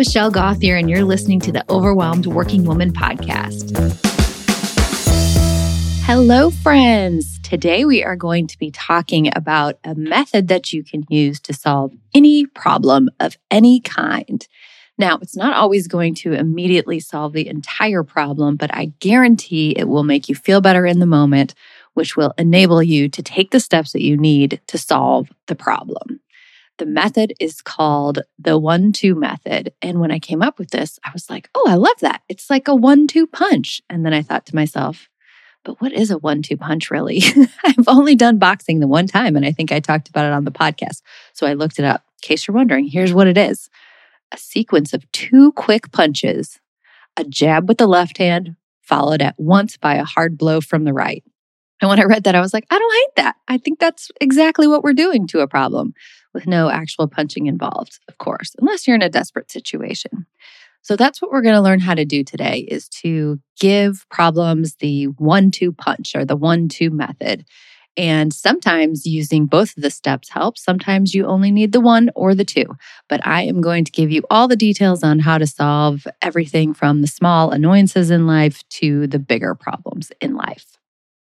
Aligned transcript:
Michelle 0.00 0.30
Gauthier, 0.30 0.76
and 0.76 0.88
you're 0.88 1.04
listening 1.04 1.40
to 1.40 1.52
the 1.52 1.62
Overwhelmed 1.70 2.24
Working 2.24 2.64
Woman 2.64 2.90
podcast. 2.90 3.76
Hello, 6.04 6.48
friends. 6.48 7.38
Today 7.42 7.84
we 7.84 8.02
are 8.02 8.16
going 8.16 8.46
to 8.46 8.56
be 8.56 8.70
talking 8.70 9.30
about 9.36 9.74
a 9.84 9.94
method 9.94 10.48
that 10.48 10.72
you 10.72 10.82
can 10.82 11.04
use 11.10 11.38
to 11.40 11.52
solve 11.52 11.92
any 12.14 12.46
problem 12.46 13.10
of 13.20 13.36
any 13.50 13.78
kind. 13.78 14.48
Now, 14.96 15.18
it's 15.20 15.36
not 15.36 15.52
always 15.52 15.86
going 15.86 16.14
to 16.14 16.32
immediately 16.32 16.98
solve 16.98 17.34
the 17.34 17.46
entire 17.46 18.02
problem, 18.02 18.56
but 18.56 18.74
I 18.74 18.94
guarantee 19.00 19.72
it 19.72 19.86
will 19.86 20.04
make 20.04 20.30
you 20.30 20.34
feel 20.34 20.62
better 20.62 20.86
in 20.86 21.00
the 21.00 21.04
moment, 21.04 21.52
which 21.92 22.16
will 22.16 22.32
enable 22.38 22.82
you 22.82 23.10
to 23.10 23.22
take 23.22 23.50
the 23.50 23.60
steps 23.60 23.92
that 23.92 24.02
you 24.02 24.16
need 24.16 24.62
to 24.68 24.78
solve 24.78 25.28
the 25.46 25.54
problem. 25.54 26.20
The 26.80 26.86
method 26.86 27.34
is 27.38 27.60
called 27.60 28.20
the 28.38 28.58
one 28.58 28.92
two 28.92 29.14
method. 29.14 29.74
And 29.82 30.00
when 30.00 30.10
I 30.10 30.18
came 30.18 30.40
up 30.40 30.58
with 30.58 30.70
this, 30.70 30.98
I 31.04 31.10
was 31.12 31.28
like, 31.28 31.50
oh, 31.54 31.66
I 31.68 31.74
love 31.74 31.98
that. 32.00 32.22
It's 32.26 32.48
like 32.48 32.68
a 32.68 32.74
one 32.74 33.06
two 33.06 33.26
punch. 33.26 33.82
And 33.90 34.02
then 34.02 34.14
I 34.14 34.22
thought 34.22 34.46
to 34.46 34.54
myself, 34.54 35.10
but 35.62 35.78
what 35.82 35.92
is 35.92 36.10
a 36.10 36.16
one 36.16 36.40
two 36.40 36.56
punch 36.56 36.90
really? 36.90 37.20
I've 37.66 37.86
only 37.86 38.14
done 38.14 38.38
boxing 38.38 38.80
the 38.80 38.86
one 38.86 39.06
time, 39.06 39.36
and 39.36 39.44
I 39.44 39.52
think 39.52 39.72
I 39.72 39.80
talked 39.80 40.08
about 40.08 40.24
it 40.24 40.32
on 40.32 40.44
the 40.44 40.50
podcast. 40.50 41.02
So 41.34 41.46
I 41.46 41.52
looked 41.52 41.78
it 41.78 41.84
up. 41.84 42.02
In 42.22 42.28
case 42.28 42.48
you're 42.48 42.56
wondering, 42.56 42.86
here's 42.86 43.12
what 43.12 43.26
it 43.26 43.36
is 43.36 43.68
a 44.32 44.38
sequence 44.38 44.94
of 44.94 45.04
two 45.12 45.52
quick 45.52 45.92
punches, 45.92 46.60
a 47.18 47.24
jab 47.24 47.68
with 47.68 47.76
the 47.76 47.86
left 47.86 48.16
hand, 48.16 48.56
followed 48.80 49.20
at 49.20 49.38
once 49.38 49.76
by 49.76 49.96
a 49.96 50.04
hard 50.04 50.38
blow 50.38 50.62
from 50.62 50.84
the 50.84 50.94
right. 50.94 51.22
And 51.82 51.90
when 51.90 52.00
I 52.00 52.04
read 52.04 52.24
that, 52.24 52.34
I 52.34 52.40
was 52.40 52.54
like, 52.54 52.66
I 52.70 52.78
don't 52.78 52.94
hate 52.94 53.16
that. 53.16 53.36
I 53.48 53.58
think 53.58 53.78
that's 53.80 54.10
exactly 54.18 54.66
what 54.66 54.82
we're 54.82 54.94
doing 54.94 55.26
to 55.28 55.40
a 55.40 55.48
problem 55.48 55.92
with 56.34 56.46
no 56.46 56.70
actual 56.70 57.08
punching 57.08 57.46
involved, 57.46 57.98
of 58.08 58.18
course, 58.18 58.54
unless 58.60 58.86
you're 58.86 58.96
in 58.96 59.02
a 59.02 59.08
desperate 59.08 59.50
situation. 59.50 60.26
So 60.82 60.96
that's 60.96 61.20
what 61.20 61.30
we're 61.30 61.42
going 61.42 61.54
to 61.54 61.60
learn 61.60 61.80
how 61.80 61.94
to 61.94 62.04
do 62.04 62.24
today 62.24 62.60
is 62.60 62.88
to 62.88 63.38
give 63.58 64.06
problems 64.10 64.76
the 64.76 65.04
one 65.04 65.50
two 65.50 65.72
punch 65.72 66.14
or 66.14 66.24
the 66.24 66.36
one 66.36 66.68
two 66.68 66.90
method. 66.90 67.44
And 67.96 68.32
sometimes 68.32 69.04
using 69.04 69.46
both 69.46 69.76
of 69.76 69.82
the 69.82 69.90
steps 69.90 70.30
helps. 70.30 70.62
Sometimes 70.62 71.14
you 71.14 71.26
only 71.26 71.50
need 71.50 71.72
the 71.72 71.80
one 71.80 72.08
or 72.14 72.34
the 72.34 72.44
two. 72.44 72.64
But 73.08 73.26
I 73.26 73.42
am 73.42 73.60
going 73.60 73.84
to 73.84 73.92
give 73.92 74.10
you 74.10 74.22
all 74.30 74.48
the 74.48 74.56
details 74.56 75.02
on 75.02 75.18
how 75.18 75.38
to 75.38 75.46
solve 75.46 76.06
everything 76.22 76.72
from 76.72 77.02
the 77.02 77.08
small 77.08 77.50
annoyances 77.50 78.10
in 78.10 78.26
life 78.26 78.66
to 78.70 79.06
the 79.06 79.18
bigger 79.18 79.54
problems 79.54 80.12
in 80.20 80.34
life. 80.34 80.79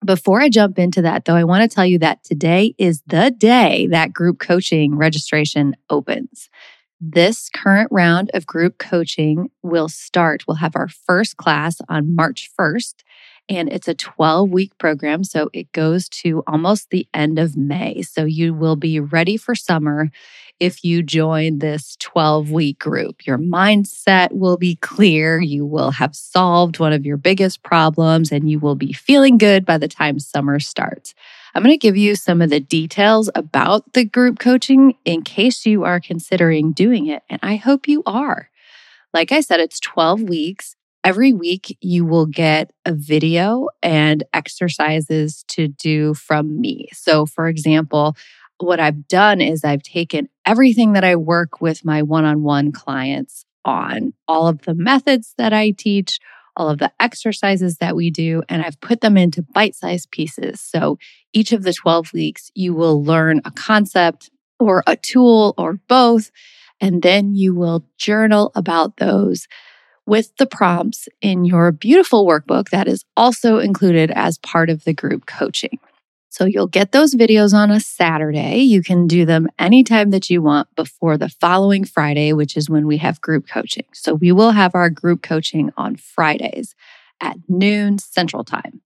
Before 0.04 0.40
I 0.40 0.48
jump 0.48 0.80
into 0.80 1.02
that, 1.02 1.24
though, 1.24 1.36
I 1.36 1.44
want 1.44 1.68
to 1.68 1.72
tell 1.72 1.86
you 1.86 1.98
that 2.00 2.24
today 2.24 2.74
is 2.76 3.02
the 3.06 3.30
day 3.30 3.86
that 3.90 4.12
group 4.12 4.40
coaching 4.40 4.96
registration 4.96 5.76
opens. 5.88 6.48
This 7.00 7.48
current 7.48 7.88
round 7.92 8.30
of 8.34 8.44
group 8.44 8.78
coaching 8.78 9.50
will 9.62 9.88
start. 9.88 10.44
We'll 10.46 10.56
have 10.56 10.74
our 10.74 10.88
first 10.88 11.36
class 11.36 11.76
on 11.88 12.16
March 12.16 12.50
1st, 12.58 12.94
and 13.56 13.72
it's 13.72 13.88
a 13.88 13.94
12 13.94 14.50
week 14.50 14.76
program. 14.78 15.24
So 15.24 15.50
it 15.52 15.70
goes 15.72 16.08
to 16.10 16.42
almost 16.46 16.90
the 16.90 17.06
end 17.12 17.38
of 17.38 17.56
May. 17.56 18.02
So 18.02 18.24
you 18.24 18.54
will 18.54 18.76
be 18.76 19.00
ready 19.00 19.36
for 19.36 19.54
summer 19.54 20.10
if 20.60 20.84
you 20.84 21.02
join 21.02 21.58
this 21.58 21.96
12 21.98 22.50
week 22.50 22.78
group. 22.78 23.26
Your 23.26 23.38
mindset 23.38 24.32
will 24.32 24.56
be 24.56 24.76
clear. 24.76 25.40
You 25.40 25.66
will 25.66 25.90
have 25.90 26.14
solved 26.14 26.78
one 26.78 26.92
of 26.92 27.04
your 27.04 27.16
biggest 27.16 27.62
problems 27.62 28.30
and 28.30 28.50
you 28.50 28.58
will 28.58 28.76
be 28.76 28.92
feeling 28.92 29.38
good 29.38 29.64
by 29.64 29.78
the 29.78 29.88
time 29.88 30.18
summer 30.18 30.60
starts. 30.60 31.14
I'm 31.54 31.62
going 31.62 31.74
to 31.74 31.78
give 31.78 31.96
you 31.96 32.14
some 32.14 32.40
of 32.40 32.50
the 32.50 32.60
details 32.60 33.28
about 33.34 33.92
the 33.92 34.04
group 34.04 34.38
coaching 34.38 34.96
in 35.04 35.22
case 35.22 35.66
you 35.66 35.84
are 35.84 36.00
considering 36.00 36.72
doing 36.72 37.06
it. 37.06 37.22
And 37.28 37.40
I 37.42 37.56
hope 37.56 37.88
you 37.88 38.02
are. 38.06 38.48
Like 39.12 39.32
I 39.32 39.40
said, 39.40 39.60
it's 39.60 39.80
12 39.80 40.22
weeks. 40.22 40.76
Every 41.04 41.32
week, 41.32 41.76
you 41.80 42.04
will 42.04 42.26
get 42.26 42.70
a 42.86 42.94
video 42.94 43.66
and 43.82 44.22
exercises 44.32 45.44
to 45.48 45.66
do 45.66 46.14
from 46.14 46.60
me. 46.60 46.88
So, 46.92 47.26
for 47.26 47.48
example, 47.48 48.16
what 48.58 48.78
I've 48.78 49.08
done 49.08 49.40
is 49.40 49.64
I've 49.64 49.82
taken 49.82 50.28
everything 50.46 50.92
that 50.92 51.02
I 51.02 51.16
work 51.16 51.60
with 51.60 51.84
my 51.84 52.02
one 52.02 52.24
on 52.24 52.44
one 52.44 52.70
clients 52.70 53.44
on, 53.64 54.12
all 54.28 54.46
of 54.46 54.62
the 54.62 54.74
methods 54.74 55.34
that 55.38 55.52
I 55.52 55.72
teach, 55.72 56.20
all 56.56 56.68
of 56.68 56.78
the 56.78 56.92
exercises 57.00 57.78
that 57.78 57.96
we 57.96 58.10
do, 58.10 58.44
and 58.48 58.62
I've 58.62 58.80
put 58.80 59.00
them 59.00 59.16
into 59.16 59.42
bite 59.42 59.74
sized 59.74 60.12
pieces. 60.12 60.60
So 60.60 60.98
each 61.32 61.50
of 61.50 61.64
the 61.64 61.72
12 61.72 62.12
weeks, 62.12 62.52
you 62.54 62.74
will 62.74 63.02
learn 63.02 63.40
a 63.44 63.50
concept 63.50 64.30
or 64.60 64.84
a 64.86 64.94
tool 64.94 65.54
or 65.58 65.80
both, 65.88 66.30
and 66.80 67.02
then 67.02 67.34
you 67.34 67.56
will 67.56 67.84
journal 67.98 68.52
about 68.54 68.98
those 68.98 69.48
with 70.06 70.36
the 70.36 70.46
prompts 70.46 71.08
in 71.20 71.44
your 71.44 71.72
beautiful 71.72 72.26
workbook 72.26 72.70
that 72.70 72.88
is 72.88 73.04
also 73.16 73.58
included 73.58 74.10
as 74.10 74.38
part 74.38 74.68
of 74.70 74.84
the 74.84 74.92
group 74.92 75.26
coaching. 75.26 75.78
So 76.32 76.46
you'll 76.46 76.66
get 76.66 76.92
those 76.92 77.14
videos 77.14 77.52
on 77.52 77.70
a 77.70 77.78
Saturday. 77.78 78.56
You 78.60 78.82
can 78.82 79.06
do 79.06 79.26
them 79.26 79.48
anytime 79.58 80.10
that 80.10 80.30
you 80.30 80.40
want 80.40 80.74
before 80.74 81.18
the 81.18 81.28
following 81.28 81.84
Friday, 81.84 82.32
which 82.32 82.56
is 82.56 82.70
when 82.70 82.86
we 82.86 82.96
have 82.96 83.20
group 83.20 83.46
coaching. 83.46 83.84
So 83.92 84.14
we 84.14 84.32
will 84.32 84.52
have 84.52 84.74
our 84.74 84.88
group 84.88 85.22
coaching 85.22 85.72
on 85.76 85.96
Fridays 85.96 86.74
at 87.20 87.36
noon 87.48 87.98
Central 87.98 88.44
Time. 88.44 88.80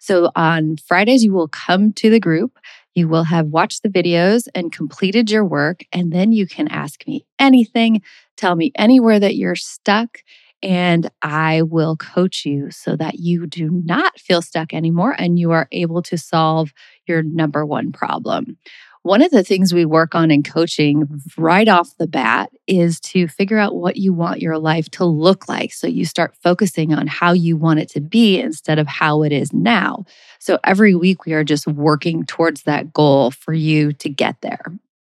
So 0.00 0.30
on 0.34 0.78
Fridays, 0.78 1.22
you 1.22 1.34
will 1.34 1.48
come 1.48 1.92
to 1.94 2.08
the 2.08 2.20
group. 2.20 2.58
You 2.94 3.08
will 3.08 3.24
have 3.24 3.48
watched 3.48 3.82
the 3.82 3.90
videos 3.90 4.48
and 4.54 4.72
completed 4.72 5.30
your 5.30 5.44
work. 5.44 5.84
And 5.92 6.12
then 6.12 6.32
you 6.32 6.46
can 6.46 6.66
ask 6.68 7.06
me 7.06 7.26
anything, 7.38 8.00
tell 8.38 8.56
me 8.56 8.72
anywhere 8.74 9.20
that 9.20 9.36
you're 9.36 9.54
stuck 9.54 10.20
and 10.66 11.08
I 11.22 11.62
will 11.62 11.96
coach 11.96 12.44
you 12.44 12.72
so 12.72 12.96
that 12.96 13.20
you 13.20 13.46
do 13.46 13.70
not 13.70 14.18
feel 14.18 14.42
stuck 14.42 14.74
anymore 14.74 15.14
and 15.16 15.38
you 15.38 15.52
are 15.52 15.68
able 15.70 16.02
to 16.02 16.18
solve 16.18 16.72
your 17.06 17.22
number 17.22 17.64
one 17.64 17.92
problem. 17.92 18.58
One 19.04 19.22
of 19.22 19.30
the 19.30 19.44
things 19.44 19.72
we 19.72 19.84
work 19.84 20.16
on 20.16 20.32
in 20.32 20.42
coaching 20.42 21.22
right 21.38 21.68
off 21.68 21.96
the 22.00 22.08
bat 22.08 22.50
is 22.66 22.98
to 23.00 23.28
figure 23.28 23.58
out 23.58 23.76
what 23.76 23.96
you 23.96 24.12
want 24.12 24.42
your 24.42 24.58
life 24.58 24.90
to 24.92 25.04
look 25.04 25.48
like. 25.48 25.72
So 25.72 25.86
you 25.86 26.04
start 26.04 26.34
focusing 26.42 26.92
on 26.92 27.06
how 27.06 27.30
you 27.30 27.56
want 27.56 27.78
it 27.78 27.88
to 27.90 28.00
be 28.00 28.40
instead 28.40 28.80
of 28.80 28.88
how 28.88 29.22
it 29.22 29.30
is 29.30 29.52
now. 29.52 30.04
So 30.40 30.58
every 30.64 30.96
week 30.96 31.26
we 31.26 31.34
are 31.34 31.44
just 31.44 31.68
working 31.68 32.24
towards 32.24 32.64
that 32.64 32.92
goal 32.92 33.30
for 33.30 33.54
you 33.54 33.92
to 33.92 34.08
get 34.08 34.40
there. 34.40 34.64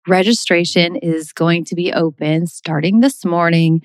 Registration 0.07 0.95
is 0.95 1.33
going 1.33 1.65
to 1.65 1.75
be 1.75 1.91
open 1.91 2.47
starting 2.47 3.01
this 3.01 3.25
morning 3.25 3.81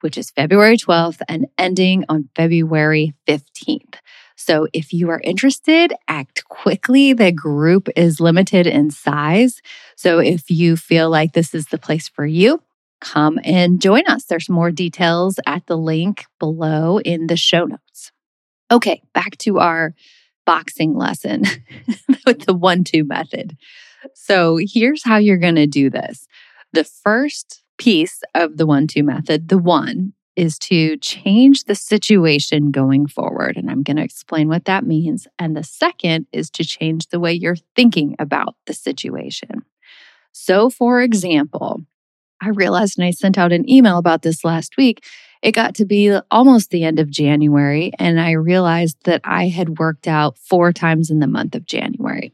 which 0.00 0.18
is 0.18 0.30
February 0.30 0.76
12th 0.76 1.20
and 1.28 1.46
ending 1.56 2.04
on 2.08 2.28
February 2.34 3.14
15th. 3.26 3.96
So 4.36 4.68
if 4.72 4.92
you 4.92 5.10
are 5.10 5.20
interested, 5.24 5.92
act 6.06 6.44
quickly. 6.48 7.12
The 7.12 7.32
group 7.32 7.88
is 7.96 8.20
limited 8.20 8.66
in 8.66 8.90
size. 8.90 9.60
So 9.96 10.20
if 10.20 10.48
you 10.48 10.76
feel 10.76 11.10
like 11.10 11.32
this 11.32 11.54
is 11.54 11.66
the 11.66 11.78
place 11.78 12.08
for 12.08 12.24
you, 12.24 12.62
come 13.00 13.40
and 13.42 13.80
join 13.80 14.06
us. 14.06 14.24
There's 14.24 14.48
more 14.48 14.70
details 14.70 15.40
at 15.46 15.66
the 15.66 15.76
link 15.76 16.24
below 16.38 17.00
in 17.00 17.26
the 17.26 17.36
show 17.36 17.64
notes. 17.64 18.12
Okay, 18.70 19.02
back 19.12 19.36
to 19.38 19.58
our 19.58 19.94
boxing 20.46 20.94
lesson 20.94 21.44
with 22.26 22.44
the 22.46 22.54
one 22.54 22.84
two 22.84 23.04
method. 23.04 23.56
So 24.14 24.58
here's 24.60 25.04
how 25.04 25.16
you're 25.16 25.38
going 25.38 25.56
to 25.56 25.66
do 25.66 25.90
this. 25.90 26.26
The 26.72 26.84
first 26.84 27.62
piece 27.78 28.22
of 28.34 28.56
the 28.56 28.66
one 28.66 28.86
two 28.86 29.02
method, 29.02 29.48
the 29.48 29.58
one, 29.58 30.12
is 30.36 30.58
to 30.58 30.96
change 30.98 31.64
the 31.64 31.74
situation 31.74 32.70
going 32.70 33.08
forward. 33.08 33.56
And 33.56 33.68
I'm 33.68 33.82
going 33.82 33.96
to 33.96 34.04
explain 34.04 34.48
what 34.48 34.66
that 34.66 34.86
means. 34.86 35.26
And 35.38 35.56
the 35.56 35.64
second 35.64 36.26
is 36.32 36.48
to 36.50 36.64
change 36.64 37.08
the 37.08 37.18
way 37.18 37.32
you're 37.32 37.56
thinking 37.74 38.14
about 38.20 38.54
the 38.66 38.74
situation. 38.74 39.64
So, 40.30 40.70
for 40.70 41.02
example, 41.02 41.80
I 42.40 42.50
realized 42.50 42.98
and 42.98 43.04
I 43.04 43.10
sent 43.10 43.36
out 43.36 43.50
an 43.50 43.68
email 43.68 43.98
about 43.98 44.22
this 44.22 44.44
last 44.44 44.76
week. 44.76 45.04
It 45.42 45.52
got 45.52 45.74
to 45.76 45.84
be 45.84 46.16
almost 46.30 46.70
the 46.70 46.84
end 46.84 46.98
of 46.98 47.10
January, 47.10 47.92
and 47.98 48.20
I 48.20 48.32
realized 48.32 48.98
that 49.04 49.20
I 49.24 49.48
had 49.48 49.78
worked 49.78 50.06
out 50.06 50.38
four 50.38 50.72
times 50.72 51.10
in 51.10 51.18
the 51.18 51.26
month 51.26 51.54
of 51.54 51.64
January. 51.64 52.32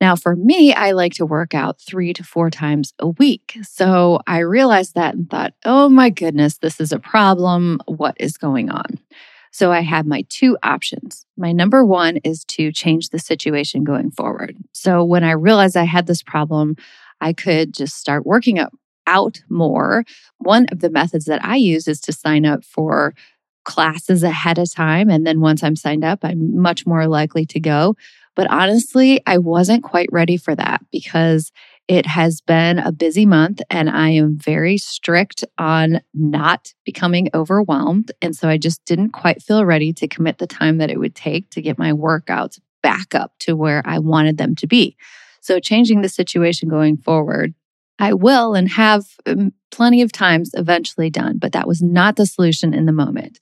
Now, 0.00 0.16
for 0.16 0.34
me, 0.34 0.72
I 0.72 0.92
like 0.92 1.14
to 1.14 1.26
work 1.26 1.54
out 1.54 1.80
three 1.80 2.12
to 2.14 2.24
four 2.24 2.48
times 2.50 2.94
a 2.98 3.08
week. 3.08 3.58
So 3.62 4.20
I 4.26 4.38
realized 4.38 4.94
that 4.94 5.14
and 5.14 5.28
thought, 5.28 5.52
oh 5.64 5.88
my 5.88 6.08
goodness, 6.08 6.58
this 6.58 6.80
is 6.80 6.90
a 6.90 6.98
problem. 6.98 7.80
What 7.86 8.16
is 8.18 8.38
going 8.38 8.70
on? 8.70 8.98
So 9.52 9.72
I 9.72 9.80
had 9.80 10.06
my 10.06 10.24
two 10.28 10.56
options. 10.62 11.26
My 11.36 11.52
number 11.52 11.84
one 11.84 12.18
is 12.18 12.44
to 12.46 12.72
change 12.72 13.08
the 13.08 13.18
situation 13.18 13.84
going 13.84 14.10
forward. 14.10 14.56
So 14.72 15.04
when 15.04 15.24
I 15.24 15.32
realized 15.32 15.76
I 15.76 15.84
had 15.84 16.06
this 16.06 16.22
problem, 16.22 16.76
I 17.20 17.32
could 17.32 17.74
just 17.74 17.96
start 17.96 18.24
working 18.24 18.58
out 19.06 19.42
more. 19.48 20.04
One 20.38 20.66
of 20.70 20.80
the 20.80 20.90
methods 20.90 21.24
that 21.26 21.44
I 21.44 21.56
use 21.56 21.88
is 21.88 22.00
to 22.02 22.12
sign 22.12 22.46
up 22.46 22.64
for 22.64 23.12
classes 23.64 24.22
ahead 24.22 24.58
of 24.58 24.72
time. 24.72 25.10
And 25.10 25.26
then 25.26 25.40
once 25.40 25.62
I'm 25.62 25.76
signed 25.76 26.04
up, 26.04 26.20
I'm 26.22 26.60
much 26.60 26.86
more 26.86 27.06
likely 27.06 27.44
to 27.46 27.60
go. 27.60 27.96
But 28.36 28.50
honestly, 28.50 29.20
I 29.26 29.38
wasn't 29.38 29.82
quite 29.82 30.08
ready 30.12 30.36
for 30.36 30.54
that 30.54 30.82
because 30.90 31.52
It 31.90 32.06
has 32.06 32.40
been 32.40 32.78
a 32.78 32.92
busy 32.92 33.26
month 33.26 33.60
and 33.68 33.90
I 33.90 34.10
am 34.10 34.38
very 34.38 34.78
strict 34.78 35.44
on 35.58 36.00
not 36.14 36.72
becoming 36.84 37.28
overwhelmed. 37.34 38.12
And 38.22 38.36
so 38.36 38.48
I 38.48 38.58
just 38.58 38.84
didn't 38.84 39.10
quite 39.10 39.42
feel 39.42 39.64
ready 39.64 39.92
to 39.94 40.06
commit 40.06 40.38
the 40.38 40.46
time 40.46 40.78
that 40.78 40.90
it 40.92 41.00
would 41.00 41.16
take 41.16 41.50
to 41.50 41.60
get 41.60 41.80
my 41.80 41.90
workouts 41.90 42.60
back 42.80 43.12
up 43.12 43.32
to 43.40 43.54
where 43.56 43.82
I 43.84 43.98
wanted 43.98 44.38
them 44.38 44.54
to 44.54 44.68
be. 44.68 44.96
So 45.40 45.58
changing 45.58 46.02
the 46.02 46.08
situation 46.08 46.68
going 46.68 46.96
forward, 46.96 47.54
I 47.98 48.12
will 48.12 48.54
and 48.54 48.68
have 48.68 49.06
um, 49.26 49.52
plenty 49.72 50.00
of 50.00 50.12
times 50.12 50.52
eventually 50.54 51.10
done, 51.10 51.38
but 51.38 51.50
that 51.54 51.66
was 51.66 51.82
not 51.82 52.14
the 52.14 52.24
solution 52.24 52.72
in 52.72 52.86
the 52.86 52.92
moment. 52.92 53.40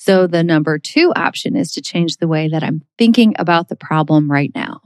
So 0.00 0.26
the 0.26 0.42
number 0.42 0.78
two 0.78 1.12
option 1.14 1.54
is 1.54 1.72
to 1.72 1.82
change 1.82 2.16
the 2.16 2.26
way 2.26 2.48
that 2.48 2.64
I'm 2.64 2.80
thinking 2.96 3.34
about 3.38 3.68
the 3.68 3.76
problem 3.76 4.30
right 4.30 4.50
now. 4.54 4.80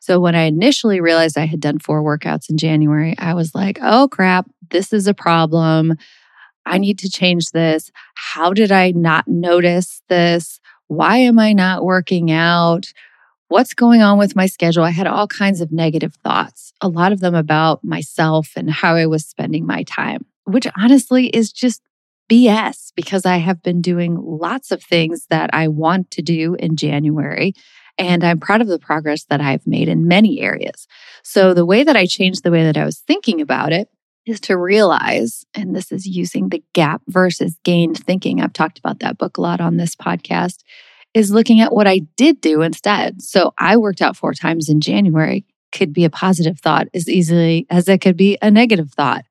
So 0.00 0.18
when 0.18 0.34
I 0.34 0.42
initially 0.42 1.00
realized 1.00 1.38
I 1.38 1.46
had 1.46 1.60
done 1.60 1.78
four 1.78 2.02
workouts 2.02 2.50
in 2.50 2.58
January, 2.58 3.14
I 3.16 3.34
was 3.34 3.54
like, 3.54 3.78
oh 3.80 4.08
crap, 4.08 4.50
this 4.72 4.92
is 4.92 5.06
a 5.06 5.14
problem. 5.14 5.94
I 6.66 6.78
need 6.78 6.98
to 6.98 7.08
change 7.08 7.50
this. 7.50 7.92
How 8.16 8.52
did 8.52 8.72
I 8.72 8.90
not 8.90 9.28
notice 9.28 10.02
this? 10.08 10.58
Why 10.88 11.18
am 11.18 11.38
I 11.38 11.52
not 11.52 11.84
working 11.84 12.32
out? 12.32 12.92
What's 13.46 13.72
going 13.72 14.02
on 14.02 14.18
with 14.18 14.34
my 14.34 14.46
schedule? 14.46 14.82
I 14.82 14.90
had 14.90 15.06
all 15.06 15.28
kinds 15.28 15.60
of 15.60 15.70
negative 15.70 16.16
thoughts, 16.24 16.72
a 16.80 16.88
lot 16.88 17.12
of 17.12 17.20
them 17.20 17.36
about 17.36 17.84
myself 17.84 18.50
and 18.56 18.68
how 18.68 18.96
I 18.96 19.06
was 19.06 19.24
spending 19.24 19.64
my 19.64 19.84
time, 19.84 20.26
which 20.42 20.66
honestly 20.76 21.28
is 21.28 21.52
just 21.52 21.82
BS 22.28 22.92
because 22.94 23.24
I 23.24 23.36
have 23.36 23.62
been 23.62 23.80
doing 23.80 24.16
lots 24.20 24.70
of 24.70 24.82
things 24.82 25.26
that 25.30 25.50
I 25.52 25.68
want 25.68 26.10
to 26.12 26.22
do 26.22 26.56
in 26.58 26.76
January 26.76 27.54
and 27.98 28.24
I'm 28.24 28.40
proud 28.40 28.60
of 28.60 28.68
the 28.68 28.78
progress 28.78 29.24
that 29.24 29.40
I've 29.40 29.66
made 29.66 29.88
in 29.88 30.06
many 30.06 30.40
areas. 30.40 30.86
So 31.22 31.54
the 31.54 31.66
way 31.66 31.82
that 31.82 31.96
I 31.96 32.06
changed 32.06 32.42
the 32.42 32.50
way 32.50 32.64
that 32.64 32.76
I 32.76 32.84
was 32.84 32.98
thinking 32.98 33.40
about 33.40 33.72
it 33.72 33.88
is 34.26 34.40
to 34.40 34.56
realize, 34.56 35.44
and 35.54 35.74
this 35.74 35.92
is 35.92 36.04
using 36.04 36.48
the 36.48 36.62
gap 36.72 37.00
versus 37.06 37.56
gained 37.64 37.98
thinking. 37.98 38.40
I've 38.40 38.52
talked 38.52 38.78
about 38.78 38.98
that 39.00 39.18
book 39.18 39.36
a 39.36 39.40
lot 39.40 39.60
on 39.60 39.76
this 39.76 39.94
podcast, 39.94 40.58
is 41.14 41.30
looking 41.30 41.60
at 41.60 41.72
what 41.72 41.86
I 41.86 42.00
did 42.16 42.40
do 42.40 42.62
instead. 42.62 43.22
So 43.22 43.54
I 43.58 43.76
worked 43.76 44.02
out 44.02 44.16
four 44.16 44.34
times 44.34 44.68
in 44.68 44.80
January, 44.80 45.46
could 45.72 45.92
be 45.92 46.04
a 46.04 46.10
positive 46.10 46.58
thought 46.58 46.88
as 46.92 47.08
easily 47.08 47.66
as 47.70 47.88
it 47.88 48.00
could 48.00 48.16
be 48.16 48.36
a 48.42 48.50
negative 48.50 48.90
thought. 48.90 49.24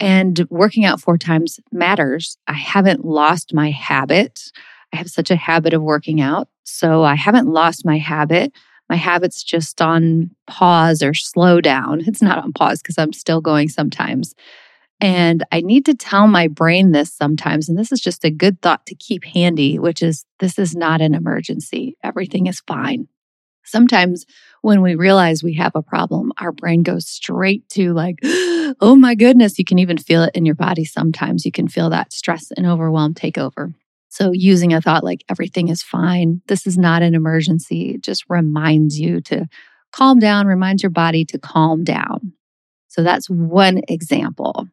Mm-hmm. 0.00 0.06
And 0.06 0.46
working 0.50 0.84
out 0.84 1.00
four 1.00 1.18
times 1.18 1.60
matters. 1.72 2.36
I 2.46 2.54
haven't 2.54 3.04
lost 3.04 3.54
my 3.54 3.70
habit. 3.70 4.50
I 4.92 4.96
have 4.96 5.10
such 5.10 5.30
a 5.30 5.36
habit 5.36 5.74
of 5.74 5.82
working 5.82 6.20
out. 6.20 6.48
So 6.64 7.02
I 7.02 7.14
haven't 7.14 7.48
lost 7.48 7.84
my 7.84 7.98
habit. 7.98 8.52
My 8.88 8.96
habit's 8.96 9.42
just 9.42 9.80
on 9.80 10.30
pause 10.46 11.02
or 11.02 11.14
slow 11.14 11.60
down. 11.60 12.02
It's 12.06 12.22
not 12.22 12.38
on 12.38 12.52
pause 12.52 12.82
because 12.82 12.98
I'm 12.98 13.12
still 13.12 13.40
going 13.40 13.68
sometimes. 13.68 14.34
And 15.00 15.44
I 15.50 15.60
need 15.60 15.84
to 15.86 15.94
tell 15.94 16.28
my 16.28 16.48
brain 16.48 16.92
this 16.92 17.12
sometimes. 17.12 17.68
And 17.68 17.78
this 17.78 17.92
is 17.92 18.00
just 18.00 18.24
a 18.24 18.30
good 18.30 18.60
thought 18.62 18.86
to 18.86 18.94
keep 18.94 19.24
handy, 19.24 19.78
which 19.78 20.02
is 20.02 20.24
this 20.38 20.58
is 20.58 20.74
not 20.74 21.00
an 21.00 21.14
emergency. 21.14 21.96
Everything 22.02 22.46
is 22.46 22.62
fine. 22.66 23.08
Sometimes 23.64 24.24
when 24.62 24.82
we 24.82 24.94
realize 24.94 25.42
we 25.42 25.54
have 25.54 25.74
a 25.74 25.82
problem, 25.82 26.32
our 26.38 26.52
brain 26.52 26.82
goes 26.82 27.08
straight 27.08 27.68
to 27.70 27.92
like, 27.92 28.16
oh 28.80 28.96
my 28.96 29.14
goodness, 29.14 29.58
you 29.58 29.64
can 29.64 29.78
even 29.78 29.98
feel 29.98 30.22
it 30.22 30.34
in 30.34 30.44
your 30.44 30.54
body 30.54 30.84
sometimes. 30.84 31.44
You 31.44 31.52
can 31.52 31.68
feel 31.68 31.90
that 31.90 32.12
stress 32.12 32.50
and 32.56 32.66
overwhelm 32.66 33.14
take 33.14 33.38
over. 33.38 33.72
So, 34.08 34.30
using 34.32 34.72
a 34.72 34.80
thought 34.80 35.04
like 35.04 35.24
everything 35.28 35.68
is 35.68 35.82
fine, 35.82 36.40
this 36.46 36.66
is 36.66 36.78
not 36.78 37.02
an 37.02 37.14
emergency, 37.14 37.96
it 37.96 38.02
just 38.02 38.24
reminds 38.28 38.98
you 38.98 39.20
to 39.22 39.46
calm 39.92 40.18
down, 40.18 40.46
reminds 40.46 40.82
your 40.82 40.90
body 40.90 41.24
to 41.26 41.38
calm 41.38 41.84
down. 41.84 42.32
So, 42.88 43.02
that's 43.02 43.28
one 43.28 43.80
example. 43.88 44.68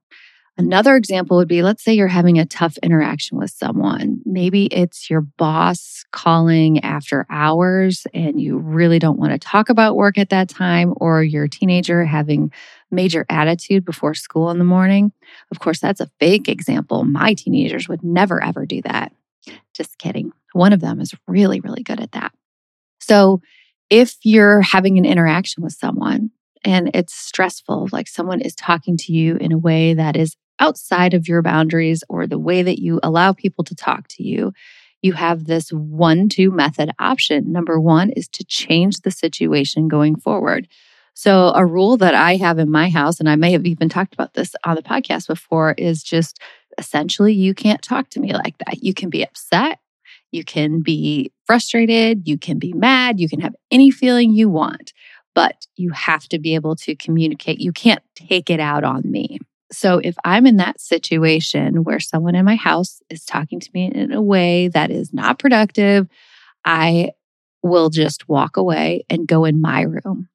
Another 0.57 0.95
example 0.95 1.37
would 1.37 1.47
be 1.47 1.63
let's 1.63 1.83
say 1.83 1.93
you're 1.93 2.07
having 2.07 2.37
a 2.37 2.45
tough 2.45 2.77
interaction 2.83 3.37
with 3.37 3.49
someone. 3.49 4.21
Maybe 4.25 4.65
it's 4.65 5.09
your 5.09 5.21
boss 5.21 6.03
calling 6.11 6.83
after 6.83 7.25
hours 7.29 8.05
and 8.13 8.39
you 8.39 8.57
really 8.57 8.99
don't 8.99 9.17
want 9.17 9.31
to 9.31 9.39
talk 9.39 9.69
about 9.69 9.95
work 9.95 10.17
at 10.17 10.29
that 10.29 10.49
time, 10.49 10.93
or 10.97 11.23
your 11.23 11.47
teenager 11.47 12.05
having 12.05 12.51
major 12.91 13.25
attitude 13.29 13.85
before 13.85 14.13
school 14.13 14.49
in 14.49 14.59
the 14.59 14.65
morning. 14.65 15.11
Of 15.51 15.59
course, 15.59 15.79
that's 15.79 16.01
a 16.01 16.11
fake 16.19 16.49
example. 16.49 17.03
My 17.03 17.33
teenagers 17.33 17.87
would 17.87 18.03
never 18.03 18.43
ever 18.43 18.65
do 18.65 18.81
that. 18.83 19.13
Just 19.73 19.97
kidding. 19.97 20.31
One 20.53 20.73
of 20.73 20.81
them 20.81 20.99
is 20.99 21.13
really, 21.27 21.59
really 21.59 21.83
good 21.83 21.99
at 21.99 22.11
that. 22.11 22.33
So 22.99 23.41
if 23.89 24.15
you're 24.23 24.61
having 24.61 24.97
an 24.97 25.05
interaction 25.05 25.63
with 25.63 25.73
someone 25.73 26.31
and 26.63 26.91
it's 26.93 27.13
stressful, 27.13 27.89
like 27.91 28.07
someone 28.07 28.41
is 28.41 28.55
talking 28.55 28.97
to 28.97 29.13
you 29.13 29.37
in 29.37 29.51
a 29.51 29.57
way 29.57 29.93
that 29.93 30.15
is 30.15 30.35
outside 30.59 31.13
of 31.13 31.27
your 31.27 31.41
boundaries 31.41 32.03
or 32.07 32.27
the 32.27 32.39
way 32.39 32.61
that 32.61 32.79
you 32.79 32.99
allow 33.01 33.33
people 33.33 33.63
to 33.65 33.75
talk 33.75 34.07
to 34.07 34.23
you, 34.23 34.53
you 35.01 35.13
have 35.13 35.45
this 35.45 35.69
one 35.71 36.29
two 36.29 36.51
method 36.51 36.91
option. 36.99 37.51
Number 37.51 37.79
one 37.79 38.11
is 38.11 38.27
to 38.29 38.45
change 38.45 39.01
the 39.01 39.11
situation 39.11 39.87
going 39.87 40.15
forward. 40.15 40.67
So, 41.13 41.51
a 41.55 41.65
rule 41.65 41.97
that 41.97 42.15
I 42.15 42.37
have 42.37 42.57
in 42.57 42.71
my 42.71 42.89
house, 42.89 43.19
and 43.19 43.29
I 43.29 43.35
may 43.35 43.51
have 43.51 43.65
even 43.65 43.89
talked 43.89 44.13
about 44.13 44.33
this 44.33 44.55
on 44.63 44.75
the 44.75 44.81
podcast 44.81 45.27
before, 45.27 45.73
is 45.77 46.03
just 46.03 46.39
essentially 46.77 47.33
you 47.33 47.53
can't 47.53 47.81
talk 47.81 48.09
to 48.11 48.19
me 48.19 48.33
like 48.33 48.57
that. 48.59 48.83
You 48.83 48.93
can 48.93 49.09
be 49.09 49.23
upset, 49.23 49.79
you 50.31 50.43
can 50.43 50.81
be 50.81 51.31
frustrated, 51.45 52.27
you 52.27 52.37
can 52.37 52.59
be 52.59 52.73
mad, 52.73 53.19
you 53.19 53.27
can 53.29 53.41
have 53.41 53.55
any 53.69 53.91
feeling 53.91 54.31
you 54.31 54.49
want, 54.49 54.93
but 55.35 55.67
you 55.75 55.91
have 55.91 56.27
to 56.29 56.39
be 56.39 56.55
able 56.55 56.75
to 56.77 56.95
communicate. 56.95 57.59
You 57.59 57.71
can't 57.71 58.01
take 58.15 58.49
it 58.49 58.59
out 58.59 58.83
on 58.83 59.03
me. 59.05 59.39
So 59.71 59.99
if 60.03 60.15
I'm 60.25 60.45
in 60.45 60.57
that 60.57 60.81
situation 60.81 61.83
where 61.83 61.99
someone 61.99 62.35
in 62.35 62.45
my 62.45 62.55
house 62.55 63.01
is 63.09 63.23
talking 63.23 63.59
to 63.59 63.69
me 63.73 63.91
in 63.93 64.11
a 64.11 64.21
way 64.21 64.67
that 64.69 64.91
is 64.91 65.13
not 65.13 65.39
productive, 65.39 66.07
I 66.65 67.11
will 67.63 67.89
just 67.89 68.27
walk 68.27 68.57
away 68.57 69.05
and 69.09 69.27
go 69.27 69.45
in 69.45 69.61
my 69.61 69.81
room. 69.83 70.27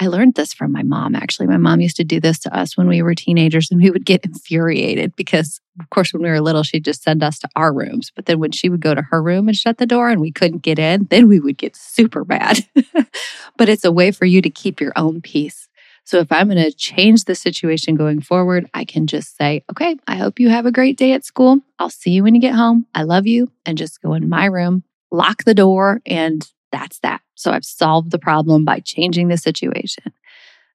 I 0.00 0.06
learned 0.06 0.34
this 0.34 0.52
from 0.52 0.72
my 0.72 0.82
mom, 0.82 1.14
actually. 1.14 1.46
My 1.46 1.56
mom 1.56 1.80
used 1.80 1.96
to 1.96 2.04
do 2.04 2.20
this 2.20 2.38
to 2.40 2.56
us 2.56 2.76
when 2.76 2.88
we 2.88 3.02
were 3.02 3.14
teenagers, 3.14 3.68
and 3.70 3.80
we 3.80 3.90
would 3.90 4.04
get 4.04 4.24
infuriated 4.24 5.14
because, 5.16 5.60
of 5.80 5.90
course, 5.90 6.12
when 6.12 6.22
we 6.22 6.28
were 6.28 6.40
little, 6.40 6.62
she'd 6.62 6.84
just 6.84 7.02
send 7.02 7.22
us 7.22 7.38
to 7.40 7.48
our 7.56 7.72
rooms. 7.72 8.10
But 8.14 8.26
then 8.26 8.38
when 8.38 8.52
she 8.52 8.68
would 8.68 8.80
go 8.80 8.94
to 8.94 9.02
her 9.02 9.22
room 9.22 9.48
and 9.48 9.56
shut 9.56 9.78
the 9.78 9.86
door 9.86 10.10
and 10.10 10.20
we 10.20 10.32
couldn't 10.32 10.62
get 10.62 10.78
in, 10.78 11.06
then 11.10 11.28
we 11.28 11.40
would 11.40 11.56
get 11.56 11.76
super 11.76 12.24
mad. 12.24 12.66
but 13.56 13.68
it's 13.68 13.84
a 13.84 13.92
way 13.92 14.10
for 14.10 14.24
you 14.24 14.42
to 14.42 14.50
keep 14.50 14.80
your 14.80 14.92
own 14.96 15.20
peace. 15.20 15.68
So 16.04 16.18
if 16.18 16.32
I'm 16.32 16.48
going 16.48 16.62
to 16.62 16.72
change 16.72 17.24
the 17.24 17.34
situation 17.34 17.94
going 17.94 18.20
forward, 18.20 18.68
I 18.74 18.84
can 18.84 19.06
just 19.06 19.36
say, 19.36 19.62
okay, 19.70 19.96
I 20.06 20.16
hope 20.16 20.40
you 20.40 20.48
have 20.48 20.66
a 20.66 20.72
great 20.72 20.96
day 20.96 21.12
at 21.12 21.24
school. 21.24 21.60
I'll 21.78 21.90
see 21.90 22.10
you 22.10 22.24
when 22.24 22.34
you 22.34 22.40
get 22.40 22.54
home. 22.54 22.86
I 22.94 23.04
love 23.04 23.26
you. 23.26 23.50
And 23.64 23.78
just 23.78 24.02
go 24.02 24.14
in 24.14 24.28
my 24.28 24.46
room, 24.46 24.82
lock 25.10 25.44
the 25.44 25.54
door, 25.54 26.00
and 26.04 26.46
that's 26.72 26.98
that. 27.00 27.20
So 27.34 27.52
I've 27.52 27.64
solved 27.64 28.10
the 28.10 28.18
problem 28.18 28.64
by 28.64 28.80
changing 28.80 29.28
the 29.28 29.36
situation. 29.36 30.12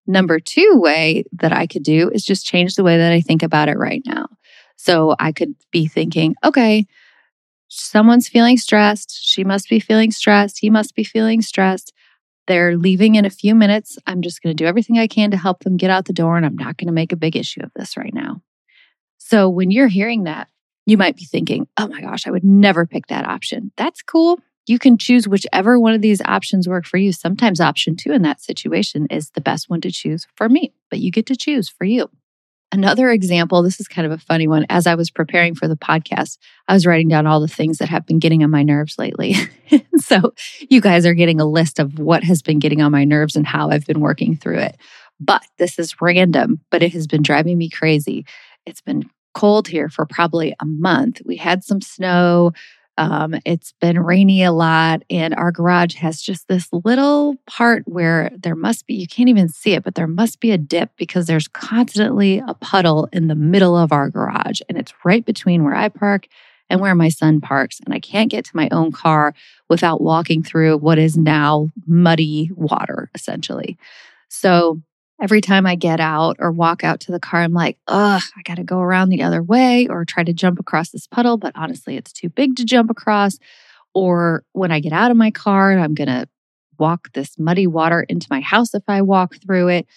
Number 0.06 0.40
two 0.40 0.74
way 0.76 1.26
that 1.34 1.52
I 1.52 1.68
could 1.68 1.84
do 1.84 2.10
is 2.10 2.24
just 2.24 2.46
change 2.46 2.76
the 2.76 2.84
way 2.84 2.98
that 2.98 3.12
I 3.12 3.20
think 3.20 3.44
about 3.44 3.68
it 3.68 3.78
right 3.78 4.02
now. 4.06 4.28
So 4.78 5.16
I 5.20 5.34
could 5.34 5.56
be 5.72 5.88
thinking, 5.88 6.36
okay, 6.44 6.86
someone's 7.68 8.30
feeling 8.30 8.58
stressed. 8.58 9.20
She 9.22 9.44
must 9.44 9.68
be 9.70 9.82
feeling 9.82 10.12
stressed. 10.12 10.60
He 10.60 10.70
must 10.70 10.96
be 10.96 11.04
feeling 11.04 11.42
stressed. 11.42 11.92
They're 12.46 12.78
leaving 12.78 13.16
in 13.16 13.26
a 13.26 13.30
few 13.30 13.54
minutes. 13.54 13.98
I'm 14.08 14.22
just 14.22 14.42
going 14.42 14.56
to 14.56 14.64
do 14.64 14.68
everything 14.68 14.98
I 14.98 15.08
can 15.08 15.32
to 15.32 15.38
help 15.38 15.64
them 15.64 15.76
get 15.76 15.90
out 15.90 16.06
the 16.06 16.14
door, 16.14 16.38
and 16.38 16.46
I'm 16.46 16.56
not 16.56 16.78
going 16.78 16.88
to 16.88 16.94
make 16.94 17.12
a 17.12 17.18
big 17.18 17.36
issue 17.36 17.60
of 17.62 17.72
this 17.76 17.98
right 17.98 18.14
now. 18.14 18.42
So 19.18 19.50
when 19.50 19.70
you're 19.70 19.90
hearing 19.90 20.24
that, 20.24 20.48
you 20.86 20.98
might 20.98 21.18
be 21.18 21.26
thinking, 21.26 21.68
oh 21.76 21.88
my 21.88 22.00
gosh, 22.00 22.26
I 22.26 22.32
would 22.32 22.46
never 22.46 22.86
pick 22.86 23.08
that 23.08 23.28
option. 23.28 23.74
That's 23.76 24.02
cool 24.02 24.40
you 24.68 24.78
can 24.78 24.98
choose 24.98 25.28
whichever 25.28 25.80
one 25.80 25.94
of 25.94 26.02
these 26.02 26.22
options 26.22 26.68
work 26.68 26.86
for 26.86 26.98
you. 26.98 27.12
Sometimes 27.12 27.60
option 27.60 27.96
two 27.96 28.12
in 28.12 28.22
that 28.24 28.42
situation 28.42 29.08
is 29.10 29.32
the 29.32 29.42
best 29.42 29.70
one 29.70 29.82
to 29.82 29.92
choose 29.92 30.28
for 30.36 30.50
me, 30.50 30.74
but 30.90 31.00
you 31.00 31.10
get 31.10 31.26
to 31.28 31.36
choose 31.36 31.70
for 31.70 31.86
you. 31.86 32.10
Another 32.74 33.10
example, 33.10 33.64
this 33.64 33.80
is 33.80 33.88
kind 33.88 34.06
of 34.06 34.12
a 34.12 34.22
funny 34.22 34.46
one. 34.46 34.66
As 34.70 34.88
I 34.88 34.96
was 34.96 35.10
preparing 35.10 35.56
for 35.56 35.70
the 35.70 35.78
podcast, 35.78 36.38
I 36.68 36.74
was 36.74 36.86
writing 36.86 37.08
down 37.08 37.26
all 37.26 37.40
the 37.40 37.48
things 37.48 37.78
that 37.78 37.88
have 37.88 38.06
been 38.06 38.20
getting 38.20 38.44
on 38.44 38.52
my 38.52 38.62
nerves 38.62 39.00
lately. 39.00 39.36
so 39.98 40.34
you 40.70 40.82
guys 40.82 41.06
are 41.06 41.14
getting 41.14 41.40
a 41.40 41.46
list 41.46 41.80
of 41.80 41.98
what 41.98 42.26
has 42.26 42.42
been 42.42 42.60
getting 42.60 42.82
on 42.82 42.92
my 42.92 43.06
nerves 43.06 43.38
and 43.38 43.48
how 43.48 43.70
I've 43.70 43.86
been 43.86 44.02
working 44.02 44.36
through 44.36 44.60
it. 44.60 44.78
But 45.18 45.44
this 45.58 45.80
is 45.80 46.02
random, 46.02 46.60
but 46.70 46.84
it 46.84 46.92
has 46.92 47.08
been 47.08 47.24
driving 47.24 47.58
me 47.58 47.70
crazy. 47.70 48.26
It's 48.66 48.82
been 48.82 49.10
cold 49.34 49.70
here 49.70 49.88
for 49.88 50.06
probably 50.06 50.54
a 50.60 50.66
month. 50.66 51.22
We 51.26 51.38
had 51.38 51.64
some 51.64 51.80
snow. 51.80 52.52
Um, 52.98 53.36
it's 53.46 53.74
been 53.80 54.00
rainy 54.00 54.44
a 54.44 54.52
lot, 54.52 55.04
and 55.10 55.36
our 55.36 55.52
garage 55.52 55.96
has 55.96 56.22
just 56.22 56.48
this 56.48 56.68
little 56.72 57.36
part 57.46 57.84
where 57.88 58.32
there 58.36 58.56
must 58.56 58.88
be, 58.88 58.96
you 58.96 59.08
can't 59.08 59.30
even 59.30 59.50
see 59.50 59.74
it, 59.74 59.84
but 59.84 59.96
there 59.96 60.08
must 60.08 60.40
be 60.40 60.52
a 60.52 60.58
dip 60.58 60.90
because 60.98 61.28
there's 61.28 61.48
constantly 61.48 62.40
a 62.40 62.56
puddle 62.56 63.08
in 63.14 63.28
the 63.28 63.36
middle 63.36 63.78
of 63.78 63.92
our 63.92 64.10
garage. 64.10 64.62
And 64.68 64.78
it's 64.78 64.94
right 65.06 65.24
between 65.24 65.64
where 65.64 65.76
I 65.76 65.90
park 65.90 66.28
and 66.70 66.82
where 66.82 66.96
my 66.96 67.10
son 67.10 67.40
parks. 67.40 67.80
And 67.86 67.94
I 67.94 68.00
can't 68.00 68.32
get 68.32 68.46
to 68.46 68.56
my 68.56 68.68
own 68.72 68.92
car 68.92 69.34
without 69.70 70.02
walking 70.02 70.44
through 70.44 70.78
what 70.78 70.98
is 70.98 71.18
now 71.18 71.70
muddy 71.86 72.50
water, 72.56 73.10
essentially. 73.14 73.78
So 74.30 74.82
Every 75.20 75.42
time 75.42 75.66
I 75.66 75.76
get 75.76 76.00
out 76.00 76.38
or 76.40 76.52
walk 76.52 76.84
out 76.84 77.00
to 77.02 77.12
the 77.12 77.20
car, 77.20 77.42
I'm 77.42 77.54
like, 77.54 77.80
ugh, 77.88 78.22
I 78.36 78.42
got 78.44 78.56
to 78.56 78.64
go 78.64 78.80
around 78.80 79.10
the 79.10 79.24
other 79.24 79.42
way 79.42 79.88
or 79.88 80.06
try 80.06 80.24
to 80.24 80.34
jump 80.34 80.60
across 80.60 80.92
this 80.92 81.08
puddle. 81.08 81.38
But 81.38 81.54
honestly, 81.56 81.98
it's 81.98 82.14
too 82.14 82.30
big 82.30 82.56
to 82.58 82.66
jump 82.66 82.92
across. 82.92 83.40
Or 83.96 84.44
when 84.54 84.72
I 84.72 84.80
get 84.80 84.94
out 84.94 85.10
of 85.10 85.18
my 85.18 85.32
car, 85.32 85.72
I'm 85.72 85.96
going 85.96 86.08
to 86.08 86.28
walk 86.78 87.12
this 87.14 87.40
muddy 87.40 87.66
water 87.66 88.04
into 88.04 88.28
my 88.30 88.42
house 88.42 88.76
if 88.76 88.84
I 88.88 89.02
walk 89.02 89.38
through 89.42 89.70
it. 89.70 89.88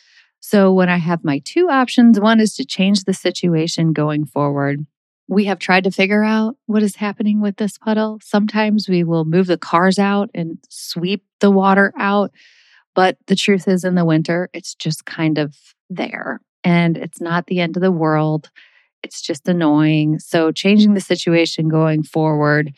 So 0.40 0.72
when 0.72 0.88
I 0.88 0.96
have 0.96 1.22
my 1.22 1.40
two 1.44 1.68
options, 1.68 2.18
one 2.18 2.40
is 2.40 2.54
to 2.54 2.64
change 2.64 3.04
the 3.04 3.12
situation 3.12 3.92
going 3.92 4.24
forward. 4.24 4.86
We 5.28 5.44
have 5.44 5.58
tried 5.58 5.84
to 5.84 5.90
figure 5.90 6.24
out 6.24 6.56
what 6.64 6.82
is 6.82 6.96
happening 6.96 7.40
with 7.40 7.56
this 7.56 7.76
puddle. 7.76 8.18
Sometimes 8.22 8.88
we 8.88 9.04
will 9.04 9.26
move 9.26 9.46
the 9.46 9.58
cars 9.58 9.98
out 9.98 10.30
and 10.34 10.58
sweep 10.70 11.24
the 11.40 11.50
water 11.50 11.92
out. 11.98 12.32
But 12.94 13.16
the 13.26 13.36
truth 13.36 13.68
is, 13.68 13.84
in 13.84 13.94
the 13.94 14.04
winter, 14.04 14.48
it's 14.52 14.74
just 14.74 15.04
kind 15.04 15.38
of 15.38 15.56
there 15.88 16.40
and 16.64 16.96
it's 16.96 17.20
not 17.20 17.46
the 17.46 17.60
end 17.60 17.76
of 17.76 17.82
the 17.82 17.92
world. 17.92 18.50
It's 19.02 19.22
just 19.22 19.48
annoying. 19.48 20.18
So, 20.18 20.52
changing 20.52 20.94
the 20.94 21.00
situation 21.00 21.68
going 21.68 22.02
forward, 22.02 22.74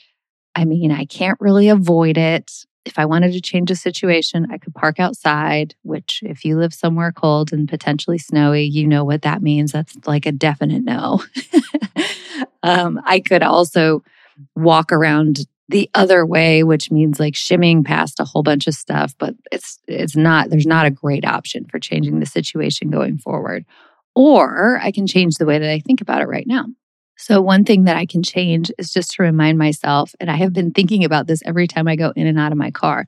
I 0.54 0.64
mean, 0.64 0.92
I 0.92 1.04
can't 1.04 1.40
really 1.40 1.69
avoid 1.69 2.16
it. 2.16 2.52
If 2.85 2.99
I 2.99 3.04
wanted 3.04 3.33
to 3.33 3.40
change 3.40 3.69
the 3.69 3.76
situation, 3.76 4.49
I 4.50 4.59
could 4.59 4.75
park 4.75 4.99
outside, 5.00 5.75
which, 5.83 6.21
if 6.25 6.45
you 6.45 6.59
live 6.59 6.75
somewhere 6.75 7.12
cold 7.12 7.52
and 7.52 7.69
potentially 7.69 8.19
snowy, 8.19 8.64
you 8.64 8.87
know 8.87 9.04
what 9.04 9.23
that 9.23 9.42
means. 9.42 9.73
That's 9.73 9.97
like 10.07 10.26
a 10.26 10.33
definite 10.33 10.85
no. 10.85 11.23
um, 12.62 13.00
I 13.04 13.21
could 13.21 13.42
also 13.42 14.02
walk 14.57 14.92
around 14.92 15.47
the 15.69 15.88
other 15.95 16.26
way, 16.26 16.62
which 16.62 16.90
means 16.90 17.19
like 17.19 17.35
shimming 17.35 17.85
past 17.85 18.21
a 18.21 18.25
whole 18.25 18.42
bunch 18.42 18.66
of 18.66 18.75
stuff, 18.75 19.14
but 19.19 19.35
it's 19.50 19.78
it's 19.87 20.16
not 20.16 20.50
there's 20.50 20.66
not 20.66 20.87
a 20.87 20.90
great 20.90 21.25
option 21.25 21.64
for 21.66 21.78
changing 21.78 22.21
the 22.21 22.26
situation 22.26 22.90
going 22.90 23.19
forward. 23.19 23.64
Or 24.14 24.78
I 24.81 24.90
can 24.90 25.07
change 25.07 25.37
the 25.37 25.47
way 25.47 25.59
that 25.59 25.71
I 25.71 25.81
think 25.81 26.00
about 26.00 26.21
it 26.21 26.28
right 26.28 26.47
now. 26.47 26.66
So 27.16 27.40
one 27.40 27.64
thing 27.64 27.85
that 27.85 27.97
I 27.97 28.04
can 28.04 28.23
change 28.23 28.71
is 28.78 28.92
just 28.92 29.12
to 29.12 29.23
remind 29.23 29.57
myself 29.57 30.14
and 30.19 30.31
I 30.31 30.37
have 30.37 30.52
been 30.52 30.73
thinking 30.73 31.04
about 31.04 31.26
this 31.26 31.40
every 31.47 31.69
time 31.69 31.88
I 31.88 31.97
go 31.97 32.12
in 32.16 32.26
and 32.26 32.38
out 32.38 32.52
of 32.52 32.59
my 32.59 32.71
car. 32.71 33.07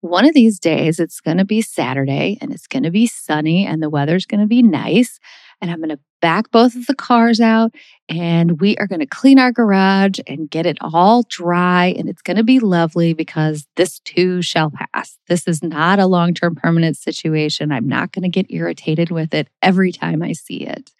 One 0.00 0.26
of 0.26 0.34
these 0.34 0.60
days 0.60 1.00
it's 1.00 1.20
going 1.20 1.38
to 1.38 1.46
be 1.46 1.62
Saturday 1.62 2.36
and 2.40 2.52
it's 2.52 2.66
going 2.66 2.82
to 2.82 2.90
be 2.90 3.06
sunny 3.06 3.66
and 3.66 3.82
the 3.82 3.90
weather's 3.90 4.26
going 4.26 4.40
to 4.40 4.46
be 4.46 4.62
nice 4.62 5.18
and 5.60 5.70
I'm 5.70 5.78
going 5.78 5.90
to 5.90 5.98
back 6.20 6.50
both 6.50 6.74
of 6.74 6.86
the 6.86 6.94
cars 6.94 7.40
out 7.40 7.74
and 8.08 8.60
we 8.60 8.76
are 8.78 8.86
going 8.86 9.00
to 9.00 9.06
clean 9.06 9.38
our 9.38 9.52
garage 9.52 10.18
and 10.26 10.50
get 10.50 10.64
it 10.64 10.78
all 10.80 11.24
dry. 11.28 11.94
And 11.98 12.08
it's 12.08 12.22
going 12.22 12.38
to 12.38 12.42
be 12.42 12.60
lovely 12.60 13.12
because 13.12 13.66
this 13.76 13.98
too 14.00 14.40
shall 14.40 14.70
pass. 14.70 15.18
This 15.28 15.46
is 15.46 15.62
not 15.62 15.98
a 15.98 16.06
long 16.06 16.32
term 16.32 16.54
permanent 16.54 16.96
situation. 16.96 17.72
I'm 17.72 17.88
not 17.88 18.12
going 18.12 18.22
to 18.22 18.28
get 18.28 18.50
irritated 18.50 19.10
with 19.10 19.34
it 19.34 19.48
every 19.62 19.92
time 19.92 20.22
I 20.22 20.32
see 20.32 20.66
it. 20.66 20.92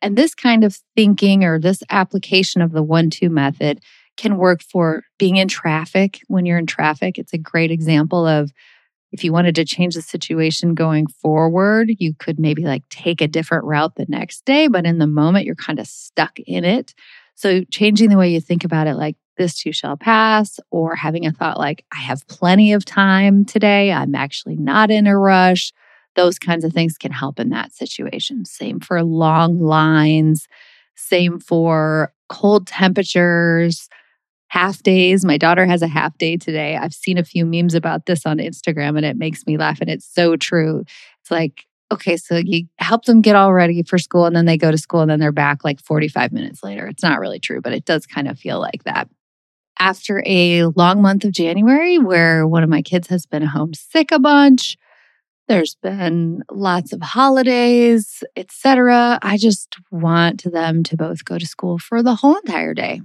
And 0.00 0.16
this 0.16 0.34
kind 0.34 0.64
of 0.64 0.78
thinking 0.96 1.44
or 1.44 1.58
this 1.58 1.82
application 1.90 2.60
of 2.60 2.72
the 2.72 2.82
one 2.82 3.10
two 3.10 3.30
method 3.30 3.80
can 4.16 4.36
work 4.36 4.62
for 4.62 5.04
being 5.18 5.36
in 5.36 5.48
traffic. 5.48 6.20
When 6.28 6.44
you're 6.44 6.58
in 6.58 6.66
traffic, 6.66 7.18
it's 7.18 7.32
a 7.32 7.38
great 7.38 7.70
example 7.70 8.26
of 8.26 8.52
if 9.12 9.22
you 9.22 9.32
wanted 9.32 9.54
to 9.56 9.64
change 9.64 9.94
the 9.94 10.02
situation 10.02 10.74
going 10.74 11.06
forward, 11.06 11.90
you 11.98 12.14
could 12.18 12.38
maybe 12.38 12.64
like 12.64 12.88
take 12.88 13.20
a 13.20 13.28
different 13.28 13.64
route 13.64 13.94
the 13.94 14.06
next 14.08 14.44
day, 14.44 14.68
but 14.68 14.86
in 14.86 14.98
the 14.98 15.06
moment, 15.06 15.44
you're 15.44 15.54
kind 15.54 15.78
of 15.78 15.86
stuck 15.86 16.38
in 16.40 16.64
it. 16.64 16.94
So, 17.34 17.62
changing 17.70 18.08
the 18.08 18.16
way 18.16 18.30
you 18.30 18.40
think 18.40 18.64
about 18.64 18.86
it, 18.86 18.94
like 18.94 19.16
this 19.36 19.54
too 19.58 19.72
shall 19.72 19.96
pass, 19.96 20.58
or 20.70 20.94
having 20.94 21.26
a 21.26 21.32
thought 21.32 21.58
like, 21.58 21.84
I 21.94 22.00
have 22.00 22.26
plenty 22.26 22.72
of 22.72 22.84
time 22.84 23.44
today, 23.44 23.92
I'm 23.92 24.14
actually 24.14 24.56
not 24.56 24.90
in 24.90 25.06
a 25.06 25.16
rush, 25.16 25.72
those 26.16 26.38
kinds 26.38 26.64
of 26.64 26.72
things 26.72 26.98
can 26.98 27.12
help 27.12 27.38
in 27.38 27.50
that 27.50 27.72
situation. 27.72 28.44
Same 28.44 28.80
for 28.80 29.02
long 29.02 29.58
lines, 29.60 30.46
same 30.94 31.38
for 31.38 32.12
cold 32.28 32.66
temperatures 32.66 33.88
half 34.52 34.82
days. 34.82 35.24
My 35.24 35.38
daughter 35.38 35.64
has 35.64 35.80
a 35.80 35.88
half 35.88 36.18
day 36.18 36.36
today. 36.36 36.76
I've 36.76 36.92
seen 36.92 37.16
a 37.16 37.24
few 37.24 37.46
memes 37.46 37.74
about 37.74 38.04
this 38.04 38.26
on 38.26 38.36
Instagram 38.36 38.98
and 38.98 39.06
it 39.06 39.16
makes 39.16 39.46
me 39.46 39.56
laugh. 39.56 39.80
And 39.80 39.88
it's 39.88 40.04
so 40.04 40.36
true. 40.36 40.84
It's 41.22 41.30
like, 41.30 41.64
okay, 41.90 42.18
so 42.18 42.36
you 42.36 42.66
help 42.76 43.06
them 43.06 43.22
get 43.22 43.34
all 43.34 43.54
ready 43.54 43.82
for 43.82 43.96
school 43.96 44.26
and 44.26 44.36
then 44.36 44.44
they 44.44 44.58
go 44.58 44.70
to 44.70 44.76
school 44.76 45.00
and 45.00 45.10
then 45.10 45.20
they're 45.20 45.32
back 45.32 45.64
like 45.64 45.80
45 45.80 46.32
minutes 46.32 46.62
later. 46.62 46.86
It's 46.86 47.02
not 47.02 47.18
really 47.18 47.40
true, 47.40 47.62
but 47.62 47.72
it 47.72 47.86
does 47.86 48.04
kind 48.04 48.28
of 48.28 48.38
feel 48.38 48.60
like 48.60 48.84
that. 48.84 49.08
After 49.78 50.22
a 50.26 50.64
long 50.64 51.00
month 51.00 51.24
of 51.24 51.32
January 51.32 51.98
where 51.98 52.46
one 52.46 52.62
of 52.62 52.68
my 52.68 52.82
kids 52.82 53.08
has 53.08 53.24
been 53.24 53.42
homesick 53.42 54.12
a 54.12 54.18
bunch, 54.18 54.76
there's 55.48 55.76
been 55.76 56.42
lots 56.50 56.92
of 56.92 57.00
holidays, 57.00 58.22
etc. 58.36 59.18
I 59.22 59.38
just 59.38 59.76
want 59.90 60.44
them 60.44 60.82
to 60.82 60.96
both 60.98 61.24
go 61.24 61.38
to 61.38 61.46
school 61.46 61.78
for 61.78 62.02
the 62.02 62.16
whole 62.16 62.36
entire 62.36 62.74
day. 62.74 63.00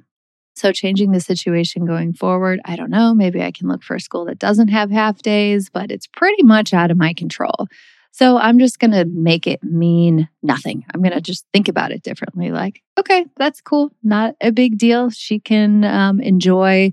So, 0.57 0.71
changing 0.71 1.11
the 1.11 1.19
situation 1.19 1.85
going 1.85 2.13
forward, 2.13 2.59
I 2.65 2.75
don't 2.75 2.89
know. 2.89 3.13
Maybe 3.13 3.43
I 3.43 3.51
can 3.51 3.67
look 3.67 3.83
for 3.83 3.95
a 3.95 3.99
school 3.99 4.25
that 4.25 4.39
doesn't 4.39 4.69
have 4.69 4.89
half 4.89 5.21
days, 5.21 5.69
but 5.69 5.91
it's 5.91 6.07
pretty 6.07 6.41
much 6.41 6.73
out 6.73 6.89
of 6.89 6.97
my 6.97 7.13
control. 7.13 7.67
So, 8.11 8.39
I'm 8.39 8.57
just 8.57 8.79
going 8.79 8.89
to 8.89 9.05
make 9.05 9.45
it 9.45 9.63
mean 9.63 10.27
nothing. 10.41 10.83
I'm 10.91 11.03
going 11.03 11.13
to 11.13 11.21
just 11.21 11.45
think 11.53 11.67
about 11.67 11.91
it 11.91 12.01
differently. 12.01 12.49
Like, 12.49 12.81
okay, 12.99 13.27
that's 13.35 13.61
cool. 13.61 13.91
Not 14.01 14.33
a 14.41 14.51
big 14.51 14.79
deal. 14.79 15.11
She 15.11 15.39
can 15.39 15.83
um, 15.83 16.19
enjoy, 16.21 16.91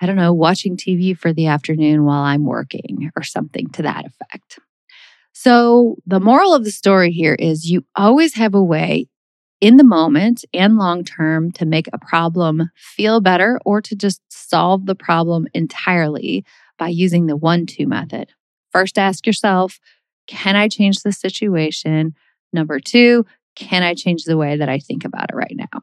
I 0.00 0.06
don't 0.06 0.16
know, 0.16 0.32
watching 0.32 0.78
TV 0.78 1.14
for 1.14 1.34
the 1.34 1.48
afternoon 1.48 2.04
while 2.04 2.22
I'm 2.22 2.46
working 2.46 3.10
or 3.14 3.22
something 3.22 3.68
to 3.72 3.82
that 3.82 4.06
effect. 4.06 4.60
So, 5.34 5.96
the 6.06 6.20
moral 6.20 6.54
of 6.54 6.64
the 6.64 6.70
story 6.70 7.12
here 7.12 7.34
is 7.34 7.68
you 7.68 7.84
always 7.94 8.32
have 8.36 8.54
a 8.54 8.64
way 8.64 9.08
in 9.60 9.76
the 9.76 9.84
moment 9.84 10.44
and 10.52 10.76
long 10.76 11.04
term 11.04 11.50
to 11.52 11.64
make 11.64 11.88
a 11.92 11.98
problem 11.98 12.70
feel 12.76 13.20
better 13.20 13.58
or 13.64 13.80
to 13.80 13.96
just 13.96 14.20
solve 14.28 14.86
the 14.86 14.94
problem 14.94 15.46
entirely 15.54 16.44
by 16.78 16.88
using 16.88 17.26
the 17.26 17.36
one 17.36 17.66
two 17.66 17.86
method. 17.86 18.30
First, 18.72 18.98
ask 18.98 19.26
yourself, 19.26 19.78
can 20.26 20.56
I 20.56 20.68
change 20.68 21.02
the 21.02 21.12
situation? 21.12 22.14
Number 22.52 22.80
two, 22.80 23.24
can 23.54 23.82
I 23.82 23.94
change 23.94 24.24
the 24.24 24.36
way 24.36 24.56
that 24.56 24.68
I 24.68 24.78
think 24.78 25.04
about 25.04 25.30
it 25.30 25.36
right 25.36 25.54
now? 25.54 25.80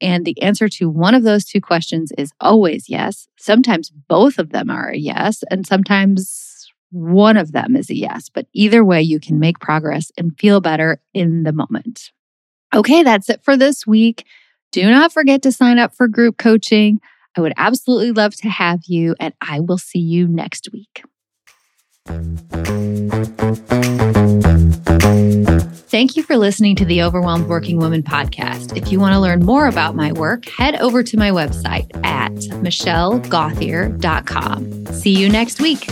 And 0.00 0.24
the 0.24 0.40
answer 0.40 0.68
to 0.68 0.88
one 0.88 1.14
of 1.14 1.24
those 1.24 1.44
two 1.44 1.60
questions 1.60 2.12
is 2.16 2.32
always 2.40 2.88
yes. 2.88 3.28
Sometimes 3.38 3.90
both 3.90 4.38
of 4.38 4.50
them 4.50 4.70
are 4.70 4.90
a 4.90 4.96
yes, 4.96 5.44
and 5.50 5.66
sometimes 5.66 6.68
one 6.90 7.36
of 7.36 7.52
them 7.52 7.76
is 7.76 7.90
a 7.90 7.96
yes. 7.96 8.28
But 8.32 8.46
either 8.52 8.84
way, 8.84 9.02
you 9.02 9.20
can 9.20 9.38
make 9.38 9.58
progress 9.58 10.10
and 10.16 10.38
feel 10.38 10.60
better 10.60 11.00
in 11.12 11.42
the 11.42 11.52
moment. 11.52 12.12
Okay, 12.74 13.02
that's 13.02 13.28
it 13.28 13.42
for 13.42 13.56
this 13.56 13.86
week. 13.86 14.24
Do 14.72 14.90
not 14.90 15.12
forget 15.12 15.42
to 15.42 15.52
sign 15.52 15.78
up 15.78 15.94
for 15.94 16.08
group 16.08 16.38
coaching. 16.38 17.00
I 17.36 17.40
would 17.40 17.52
absolutely 17.56 18.12
love 18.12 18.34
to 18.36 18.48
have 18.48 18.80
you, 18.86 19.16
and 19.18 19.34
I 19.40 19.60
will 19.60 19.78
see 19.78 20.00
you 20.00 20.28
next 20.28 20.68
week. 20.72 21.02
Thank 25.90 26.16
you 26.16 26.22
for 26.22 26.36
listening 26.36 26.76
to 26.76 26.84
the 26.84 27.02
Overwhelmed 27.02 27.48
Working 27.48 27.78
Woman 27.78 28.04
podcast. 28.04 28.76
If 28.76 28.92
you 28.92 29.00
want 29.00 29.14
to 29.14 29.20
learn 29.20 29.44
more 29.44 29.66
about 29.66 29.96
my 29.96 30.12
work, 30.12 30.48
head 30.48 30.76
over 30.76 31.02
to 31.02 31.16
my 31.16 31.30
website 31.30 31.90
at 32.04 32.30
michellegauthier.com. 32.32 34.86
See 34.86 35.16
you 35.16 35.28
next 35.28 35.60
week. 35.60 35.90